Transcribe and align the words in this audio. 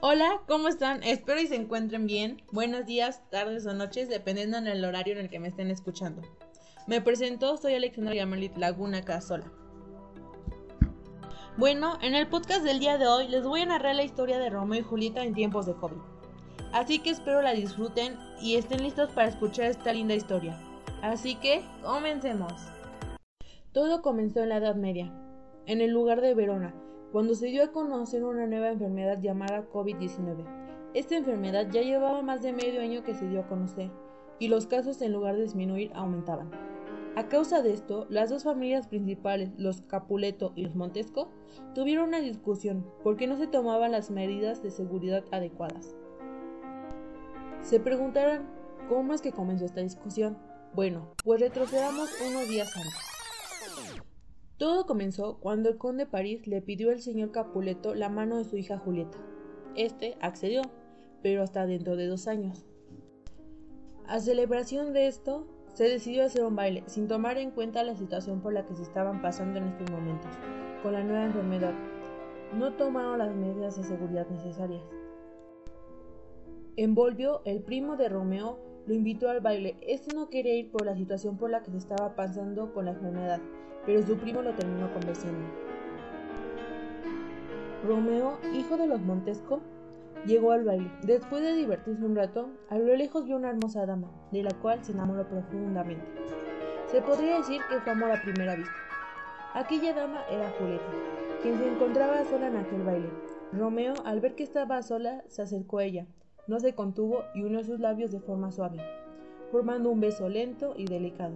Hola, 0.00 0.42
¿cómo 0.46 0.68
están? 0.68 1.02
Espero 1.02 1.40
y 1.40 1.46
se 1.46 1.56
encuentren 1.56 2.06
bien. 2.06 2.42
Buenos 2.52 2.86
días, 2.86 3.22
tardes 3.30 3.66
o 3.66 3.74
noches, 3.74 4.08
dependiendo 4.08 4.58
en 4.58 4.66
el 4.66 4.84
horario 4.84 5.14
en 5.14 5.20
el 5.20 5.30
que 5.30 5.38
me 5.38 5.48
estén 5.48 5.70
escuchando. 5.70 6.22
Me 6.86 7.00
presento, 7.00 7.56
soy 7.56 7.74
Alexandra 7.74 8.14
Yamalit 8.14 8.56
Laguna 8.56 9.02
Casola. 9.02 9.50
Bueno, 11.56 11.98
en 12.02 12.14
el 12.14 12.28
podcast 12.28 12.62
del 12.62 12.78
día 12.78 12.98
de 12.98 13.06
hoy 13.06 13.28
les 13.28 13.44
voy 13.44 13.62
a 13.62 13.66
narrar 13.66 13.94
la 13.94 14.04
historia 14.04 14.38
de 14.38 14.50
Romeo 14.50 14.80
y 14.80 14.82
Julieta 14.82 15.24
en 15.24 15.34
tiempos 15.34 15.66
de 15.66 15.74
COVID. 15.74 15.96
Así 16.72 16.98
que 16.98 17.10
espero 17.10 17.40
la 17.40 17.54
disfruten 17.54 18.18
y 18.40 18.56
estén 18.56 18.82
listos 18.82 19.10
para 19.10 19.28
escuchar 19.28 19.66
esta 19.66 19.92
linda 19.92 20.14
historia. 20.14 20.60
Así 21.00 21.36
que, 21.36 21.64
comencemos. 21.82 22.52
Todo 23.72 24.02
comenzó 24.02 24.40
en 24.42 24.50
la 24.50 24.58
Edad 24.58 24.74
Media, 24.74 25.12
en 25.66 25.80
el 25.80 25.90
lugar 25.90 26.20
de 26.20 26.34
Verona, 26.34 26.74
cuando 27.12 27.34
se 27.34 27.46
dio 27.46 27.64
a 27.64 27.72
conocer 27.72 28.24
una 28.24 28.46
nueva 28.46 28.70
enfermedad 28.70 29.20
llamada 29.20 29.68
COVID-19. 29.70 30.44
Esta 30.94 31.16
enfermedad 31.16 31.68
ya 31.70 31.82
llevaba 31.82 32.22
más 32.22 32.42
de 32.42 32.52
medio 32.52 32.80
año 32.80 33.02
que 33.02 33.14
se 33.14 33.28
dio 33.28 33.40
a 33.40 33.46
conocer, 33.46 33.90
y 34.38 34.48
los 34.48 34.66
casos 34.66 35.00
en 35.02 35.12
lugar 35.12 35.36
de 35.36 35.42
disminuir 35.42 35.90
aumentaban. 35.94 36.50
A 37.16 37.28
causa 37.28 37.62
de 37.62 37.72
esto, 37.72 38.06
las 38.10 38.28
dos 38.28 38.44
familias 38.44 38.88
principales, 38.88 39.50
los 39.56 39.80
Capuleto 39.80 40.52
y 40.54 40.62
los 40.62 40.74
Montesco, 40.74 41.30
tuvieron 41.74 42.08
una 42.08 42.20
discusión 42.20 42.86
porque 43.02 43.26
no 43.26 43.38
se 43.38 43.46
tomaban 43.46 43.92
las 43.92 44.10
medidas 44.10 44.62
de 44.62 44.70
seguridad 44.70 45.24
adecuadas. 45.30 45.96
Se 47.62 47.80
preguntarán, 47.80 48.46
¿cómo 48.88 49.14
es 49.14 49.22
que 49.22 49.32
comenzó 49.32 49.64
esta 49.64 49.80
discusión? 49.80 50.36
Bueno, 50.74 51.08
pues 51.24 51.40
retrocedamos 51.40 52.10
unos 52.20 52.48
días 52.48 52.76
antes. 52.76 53.15
Todo 54.58 54.86
comenzó 54.86 55.38
cuando 55.38 55.68
el 55.68 55.76
conde 55.76 56.06
París 56.06 56.46
le 56.46 56.62
pidió 56.62 56.90
al 56.90 57.00
señor 57.00 57.30
Capuleto 57.30 57.94
la 57.94 58.08
mano 58.08 58.38
de 58.38 58.44
su 58.44 58.56
hija 58.56 58.78
Julieta. 58.78 59.18
Este 59.74 60.16
accedió, 60.22 60.62
pero 61.22 61.42
hasta 61.42 61.66
dentro 61.66 61.96
de 61.96 62.06
dos 62.06 62.26
años. 62.26 62.64
A 64.06 64.18
celebración 64.20 64.94
de 64.94 65.08
esto, 65.08 65.46
se 65.74 65.84
decidió 65.84 66.24
hacer 66.24 66.42
un 66.42 66.56
baile, 66.56 66.84
sin 66.86 67.06
tomar 67.06 67.36
en 67.36 67.50
cuenta 67.50 67.82
la 67.82 67.96
situación 67.96 68.40
por 68.40 68.54
la 68.54 68.64
que 68.64 68.74
se 68.74 68.82
estaban 68.82 69.20
pasando 69.20 69.58
en 69.58 69.66
estos 69.66 69.90
momentos, 69.90 70.30
con 70.82 70.94
la 70.94 71.04
nueva 71.04 71.24
enfermedad. 71.24 71.74
No 72.54 72.72
tomaron 72.72 73.18
las 73.18 73.34
medidas 73.34 73.76
de 73.76 73.82
seguridad 73.82 74.26
necesarias. 74.30 74.82
Envolvió 76.76 77.42
el 77.44 77.62
primo 77.62 77.98
de 77.98 78.08
Romeo, 78.08 78.58
lo 78.86 78.94
invitó 78.94 79.28
al 79.28 79.40
baile. 79.40 79.76
Este 79.82 80.14
no 80.14 80.28
quería 80.28 80.54
ir 80.54 80.70
por 80.70 80.86
la 80.86 80.96
situación 80.96 81.36
por 81.36 81.50
la 81.50 81.62
que 81.62 81.70
se 81.70 81.78
estaba 81.78 82.14
pasando 82.14 82.72
con 82.72 82.86
la 82.86 82.92
enfermedad 82.92 83.40
pero 83.86 84.02
su 84.02 84.16
primo 84.16 84.42
lo 84.42 84.52
terminó 84.52 84.92
convenciendo. 84.92 85.46
Romeo, 87.86 88.38
hijo 88.52 88.76
de 88.76 88.88
los 88.88 89.00
Montesco, 89.00 89.60
llegó 90.26 90.50
al 90.50 90.64
baile. 90.64 90.90
Después 91.04 91.40
de 91.42 91.54
divertirse 91.54 92.04
un 92.04 92.16
rato, 92.16 92.50
a 92.68 92.78
lo 92.78 92.96
lejos 92.96 93.24
vio 93.24 93.36
una 93.36 93.50
hermosa 93.50 93.86
dama, 93.86 94.10
de 94.32 94.42
la 94.42 94.50
cual 94.60 94.84
se 94.84 94.92
enamoró 94.92 95.26
profundamente. 95.28 96.04
Se 96.90 97.00
podría 97.00 97.36
decir 97.38 97.60
que 97.70 97.80
fue 97.80 97.92
amor 97.92 98.10
a 98.10 98.22
primera 98.22 98.56
vista. 98.56 98.72
Aquella 99.54 99.94
dama 99.94 100.24
era 100.28 100.50
Julieta, 100.58 100.84
quien 101.42 101.58
se 101.58 101.68
encontraba 101.68 102.24
sola 102.24 102.48
en 102.48 102.56
aquel 102.56 102.82
baile. 102.82 103.08
Romeo, 103.52 103.94
al 104.04 104.20
ver 104.20 104.34
que 104.34 104.42
estaba 104.42 104.82
sola, 104.82 105.22
se 105.28 105.42
acercó 105.42 105.78
a 105.78 105.84
ella, 105.84 106.06
no 106.46 106.60
se 106.60 106.74
contuvo 106.74 107.24
y 107.34 107.42
unió 107.42 107.64
sus 107.64 107.80
labios 107.80 108.12
de 108.12 108.20
forma 108.20 108.52
suave, 108.52 108.78
formando 109.50 109.90
un 109.90 110.00
beso 110.00 110.28
lento 110.28 110.74
y 110.76 110.84
delicado. 110.84 111.34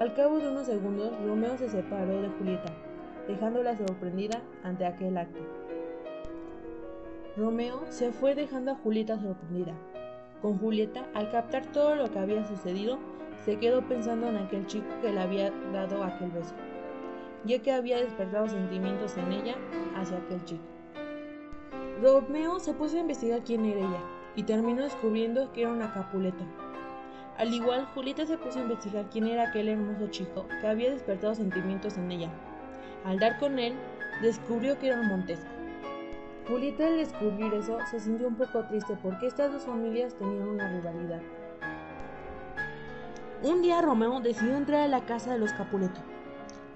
Al 0.00 0.14
cabo 0.14 0.38
de 0.38 0.48
unos 0.48 0.66
segundos, 0.66 1.12
Romeo 1.24 1.56
se 1.56 1.68
separó 1.68 2.20
de 2.20 2.28
Julieta, 2.30 2.72
dejándola 3.28 3.76
sorprendida 3.76 4.42
ante 4.64 4.86
aquel 4.86 5.16
acto. 5.16 5.40
Romeo 7.36 7.82
se 7.88 8.12
fue 8.12 8.34
dejando 8.34 8.72
a 8.72 8.76
Julieta 8.76 9.20
sorprendida. 9.20 9.74
Con 10.42 10.58
Julieta, 10.58 11.06
al 11.14 11.30
captar 11.30 11.66
todo 11.72 11.94
lo 11.94 12.10
que 12.10 12.18
había 12.18 12.44
sucedido, 12.44 12.98
se 13.44 13.58
quedó 13.58 13.82
pensando 13.82 14.28
en 14.28 14.36
aquel 14.36 14.66
chico 14.66 14.86
que 15.00 15.12
le 15.12 15.20
había 15.20 15.50
dado 15.72 16.02
aquel 16.02 16.30
beso, 16.30 16.54
ya 17.44 17.60
que 17.60 17.72
había 17.72 18.00
despertado 18.00 18.48
sentimientos 18.48 19.16
en 19.16 19.32
ella 19.32 19.54
hacia 19.96 20.18
aquel 20.18 20.44
chico. 20.44 20.64
Romeo 22.02 22.58
se 22.58 22.74
puso 22.74 22.96
a 22.96 23.00
investigar 23.00 23.42
quién 23.44 23.64
era 23.64 23.80
ella 23.80 24.02
y 24.36 24.42
terminó 24.42 24.82
descubriendo 24.82 25.52
que 25.52 25.62
era 25.62 25.72
una 25.72 25.92
Capuleto, 25.92 26.44
al 27.36 27.52
igual, 27.52 27.86
Julieta 27.94 28.24
se 28.26 28.38
puso 28.38 28.60
a 28.60 28.62
investigar 28.62 29.06
quién 29.10 29.26
era 29.26 29.48
aquel 29.48 29.68
hermoso 29.68 30.06
chico 30.06 30.46
que 30.60 30.68
había 30.68 30.90
despertado 30.90 31.34
sentimientos 31.34 31.98
en 31.98 32.12
ella. 32.12 32.30
Al 33.04 33.18
dar 33.18 33.38
con 33.40 33.58
él, 33.58 33.74
descubrió 34.22 34.78
que 34.78 34.88
era 34.88 35.00
un 35.00 35.08
Montesco. 35.08 35.50
Julieta 36.46 36.86
al 36.86 36.98
descubrir 36.98 37.52
eso 37.54 37.78
se 37.90 37.98
sintió 37.98 38.28
un 38.28 38.36
poco 38.36 38.64
triste 38.66 38.96
porque 39.02 39.26
estas 39.26 39.52
dos 39.52 39.64
familias 39.64 40.14
tenían 40.14 40.46
una 40.46 40.70
rivalidad. 40.70 41.22
Un 43.42 43.62
día 43.62 43.82
Romeo 43.82 44.20
decidió 44.20 44.56
entrar 44.56 44.82
a 44.82 44.88
la 44.88 45.04
casa 45.04 45.32
de 45.32 45.38
los 45.38 45.52
Capuleto. 45.52 46.00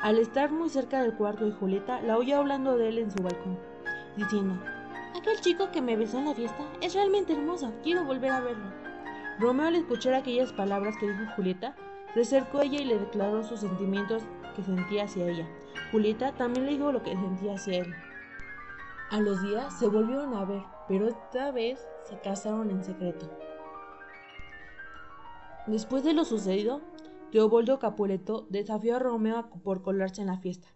Al 0.00 0.18
estar 0.18 0.50
muy 0.50 0.70
cerca 0.70 1.02
del 1.02 1.14
cuarto 1.14 1.44
de 1.44 1.52
Julieta, 1.52 2.00
la 2.00 2.16
oyó 2.16 2.38
hablando 2.38 2.78
de 2.78 2.88
él 2.88 2.98
en 2.98 3.10
su 3.10 3.22
balcón, 3.22 3.58
diciendo, 4.16 4.58
Aquel 5.16 5.40
chico 5.40 5.70
que 5.72 5.80
me 5.80 5.96
besó 5.96 6.18
en 6.18 6.26
la 6.26 6.34
fiesta 6.34 6.62
es 6.82 6.92
realmente 6.92 7.32
hermoso, 7.32 7.72
quiero 7.82 8.04
volver 8.04 8.32
a 8.32 8.40
verlo. 8.40 8.70
Romeo 9.38 9.68
al 9.68 9.76
escuchar 9.76 10.12
aquellas 10.12 10.52
palabras 10.52 10.94
que 10.98 11.08
dijo 11.08 11.32
Julieta, 11.34 11.74
se 12.12 12.20
acercó 12.20 12.58
a 12.58 12.64
ella 12.64 12.82
y 12.82 12.84
le 12.84 12.98
declaró 12.98 13.42
sus 13.42 13.60
sentimientos 13.60 14.24
que 14.54 14.62
sentía 14.62 15.04
hacia 15.04 15.26
ella. 15.26 15.48
Julieta 15.90 16.32
también 16.32 16.66
le 16.66 16.72
dijo 16.72 16.92
lo 16.92 17.02
que 17.02 17.12
sentía 17.12 17.54
hacia 17.54 17.78
él. 17.78 17.94
A 19.10 19.20
los 19.20 19.42
días 19.42 19.78
se 19.78 19.88
volvieron 19.88 20.34
a 20.34 20.44
ver, 20.44 20.62
pero 20.86 21.08
esta 21.08 21.50
vez 21.50 21.80
se 22.04 22.20
casaron 22.20 22.70
en 22.70 22.84
secreto. 22.84 23.30
Después 25.66 26.04
de 26.04 26.12
lo 26.12 26.26
sucedido, 26.26 26.82
Teobaldo 27.32 27.78
Capuleto 27.78 28.46
desafió 28.50 28.96
a 28.96 28.98
Romeo 28.98 29.48
por 29.64 29.80
colarse 29.80 30.20
en 30.20 30.26
la 30.26 30.38
fiesta, 30.38 30.68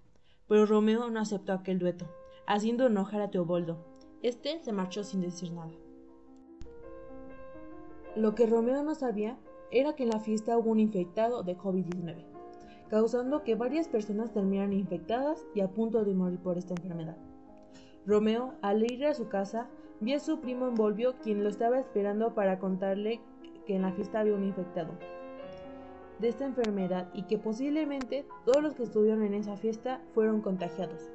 pero 0.48 0.64
Romeo 0.64 1.10
no 1.10 1.20
aceptó 1.20 1.52
aquel 1.52 1.78
dueto, 1.78 2.06
haciendo 2.46 2.86
enojar 2.86 3.20
a 3.20 3.30
Teobaldo. 3.30 3.89
Este 4.22 4.58
se 4.60 4.72
marchó 4.72 5.02
sin 5.02 5.22
decir 5.22 5.52
nada. 5.52 5.72
Lo 8.16 8.34
que 8.34 8.46
Romeo 8.46 8.82
no 8.82 8.94
sabía 8.94 9.38
era 9.70 9.94
que 9.94 10.02
en 10.02 10.10
la 10.10 10.20
fiesta 10.20 10.58
hubo 10.58 10.70
un 10.70 10.80
infectado 10.80 11.42
de 11.42 11.56
COVID-19, 11.56 12.24
causando 12.88 13.44
que 13.44 13.54
varias 13.54 13.88
personas 13.88 14.32
terminaran 14.32 14.72
infectadas 14.72 15.46
y 15.54 15.60
a 15.60 15.68
punto 15.68 16.04
de 16.04 16.14
morir 16.14 16.38
por 16.40 16.58
esta 16.58 16.74
enfermedad. 16.74 17.16
Romeo, 18.04 18.54
al 18.62 18.82
ir 18.82 19.06
a 19.06 19.14
su 19.14 19.28
casa, 19.28 19.68
vio 20.00 20.16
a 20.16 20.20
su 20.20 20.40
primo 20.40 20.66
Envolvio, 20.66 21.14
quien 21.22 21.42
lo 21.42 21.48
estaba 21.48 21.78
esperando 21.78 22.34
para 22.34 22.58
contarle 22.58 23.20
que 23.66 23.76
en 23.76 23.82
la 23.82 23.92
fiesta 23.92 24.20
había 24.20 24.34
un 24.34 24.44
infectado 24.44 24.92
de 26.18 26.28
esta 26.28 26.44
enfermedad 26.44 27.08
y 27.14 27.22
que 27.22 27.38
posiblemente 27.38 28.26
todos 28.44 28.62
los 28.62 28.74
que 28.74 28.82
estuvieron 28.82 29.22
en 29.22 29.34
esa 29.34 29.56
fiesta 29.56 30.02
fueron 30.12 30.42
contagiados. 30.42 31.10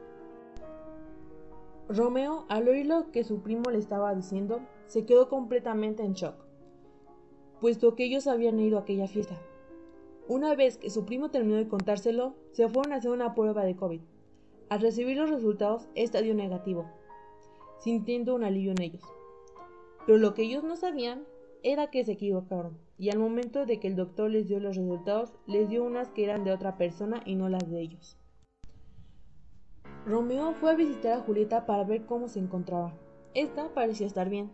Romeo, 1.89 2.45
al 2.49 2.67
oír 2.67 2.87
lo 2.87 3.11
que 3.11 3.23
su 3.23 3.41
primo 3.41 3.69
le 3.69 3.77
estaba 3.77 4.13
diciendo, 4.15 4.61
se 4.87 5.05
quedó 5.05 5.29
completamente 5.29 6.03
en 6.03 6.13
shock 6.13 6.45
puesto 7.59 7.95
que 7.95 8.05
ellos 8.05 8.27
habían 8.27 8.59
ido 8.59 8.77
a 8.77 8.81
aquella 8.81 9.07
fiesta. 9.07 9.41
Una 10.27 10.55
vez 10.55 10.77
que 10.77 10.89
su 10.89 11.05
primo 11.05 11.29
terminó 11.29 11.57
de 11.57 11.67
contárselo, 11.67 12.35
se 12.51 12.67
fueron 12.67 12.93
a 12.93 12.97
hacer 12.97 13.11
una 13.11 13.33
prueba 13.33 13.63
de 13.63 13.75
COVID. 13.75 14.01
Al 14.69 14.81
recibir 14.81 15.17
los 15.17 15.29
resultados, 15.29 15.87
esta 15.95 16.21
dio 16.21 16.33
negativo, 16.33 16.85
sintiendo 17.79 18.35
un 18.35 18.43
alivio 18.43 18.71
en 18.71 18.81
ellos. 18.81 19.03
Pero 20.05 20.17
lo 20.17 20.33
que 20.33 20.43
ellos 20.43 20.63
no 20.63 20.75
sabían 20.75 21.25
era 21.63 21.89
que 21.89 22.03
se 22.05 22.13
equivocaron, 22.13 22.77
y 22.97 23.09
al 23.09 23.19
momento 23.19 23.65
de 23.65 23.79
que 23.79 23.87
el 23.87 23.95
doctor 23.95 24.29
les 24.29 24.47
dio 24.47 24.59
los 24.59 24.75
resultados, 24.75 25.33
les 25.47 25.69
dio 25.69 25.83
unas 25.83 26.09
que 26.11 26.23
eran 26.23 26.43
de 26.43 26.51
otra 26.51 26.77
persona 26.77 27.21
y 27.25 27.35
no 27.35 27.49
las 27.49 27.69
de 27.69 27.81
ellos. 27.81 28.17
Romeo 30.05 30.53
fue 30.53 30.71
a 30.71 30.75
visitar 30.75 31.13
a 31.13 31.21
Julieta 31.21 31.65
para 31.65 31.83
ver 31.83 32.05
cómo 32.05 32.27
se 32.27 32.39
encontraba. 32.39 32.93
Esta 33.33 33.73
parecía 33.73 34.05
estar 34.05 34.29
bien, 34.29 34.51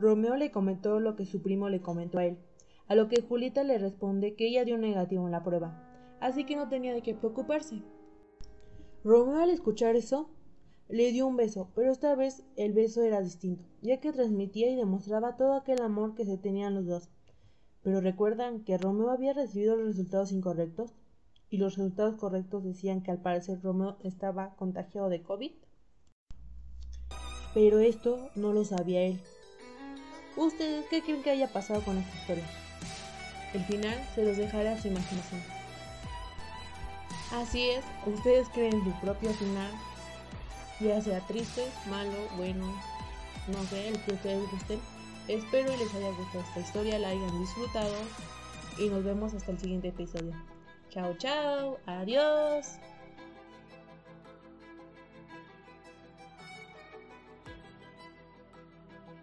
Romeo 0.00 0.34
le 0.34 0.50
comentó 0.50 0.98
lo 0.98 1.14
que 1.14 1.24
su 1.24 1.40
primo 1.40 1.68
le 1.68 1.80
comentó 1.80 2.18
a 2.18 2.24
él, 2.24 2.38
a 2.88 2.96
lo 2.96 3.06
que 3.06 3.22
Julieta 3.22 3.62
le 3.62 3.78
responde 3.78 4.34
que 4.34 4.48
ella 4.48 4.64
dio 4.64 4.76
negativo 4.78 5.24
en 5.24 5.30
la 5.30 5.44
prueba, 5.44 6.18
así 6.20 6.44
que 6.44 6.56
no 6.56 6.68
tenía 6.68 6.92
de 6.92 7.02
qué 7.02 7.14
preocuparse. 7.14 7.80
Romeo 9.04 9.38
al 9.38 9.50
escuchar 9.50 9.94
eso, 9.94 10.30
le 10.88 11.12
dio 11.12 11.28
un 11.28 11.36
beso, 11.36 11.70
pero 11.76 11.92
esta 11.92 12.16
vez 12.16 12.44
el 12.56 12.72
beso 12.72 13.02
era 13.02 13.20
distinto, 13.20 13.64
ya 13.82 14.00
que 14.00 14.12
transmitía 14.12 14.68
y 14.68 14.74
demostraba 14.74 15.36
todo 15.36 15.54
aquel 15.54 15.80
amor 15.80 16.16
que 16.16 16.24
se 16.24 16.38
tenían 16.38 16.74
los 16.74 16.86
dos. 16.86 17.08
Pero 17.82 18.00
recuerdan 18.00 18.64
que 18.64 18.78
Romeo 18.78 19.10
había 19.10 19.32
recibido 19.32 19.76
los 19.76 19.86
resultados 19.86 20.32
incorrectos, 20.32 20.92
y 21.52 21.58
los 21.58 21.76
resultados 21.76 22.16
correctos 22.16 22.64
decían 22.64 23.02
que 23.02 23.10
al 23.10 23.20
parecer 23.20 23.60
Romeo 23.62 23.98
estaba 24.02 24.56
contagiado 24.56 25.10
de 25.10 25.22
COVID. 25.22 25.52
Pero 27.52 27.78
esto 27.78 28.30
no 28.34 28.54
lo 28.54 28.64
sabía 28.64 29.02
él, 29.02 29.20
¿Ustedes 30.34 30.86
qué 30.88 31.02
creen 31.02 31.22
que 31.22 31.30
haya 31.30 31.46
pasado 31.52 31.82
con 31.82 31.98
esta 31.98 32.16
historia? 32.16 32.44
El 33.52 33.62
final 33.64 33.94
se 34.14 34.24
los 34.24 34.38
dejaré 34.38 34.70
a 34.70 34.80
su 34.80 34.88
imaginación. 34.88 35.42
Así 37.32 37.68
es, 37.68 37.84
ustedes 38.06 38.48
creen 38.48 38.82
su 38.82 38.92
propio 39.02 39.30
final, 39.34 39.70
ya 40.80 41.02
sea 41.02 41.20
triste, 41.26 41.66
malo, 41.90 42.16
bueno, 42.38 42.64
no 43.48 43.62
sé, 43.64 43.88
el 43.88 44.00
que 44.00 44.12
ustedes 44.12 44.50
gusten. 44.50 44.80
Espero 45.28 45.68
les 45.76 45.94
haya 45.94 46.10
gustado 46.12 46.44
esta 46.44 46.60
historia, 46.60 46.98
la 46.98 47.08
hayan 47.08 47.40
disfrutado 47.40 47.94
y 48.78 48.88
nos 48.88 49.04
vemos 49.04 49.34
hasta 49.34 49.52
el 49.52 49.58
siguiente 49.58 49.88
episodio. 49.88 50.32
Chao, 50.92 51.14
chao, 51.14 51.80
adiós. 51.86 52.91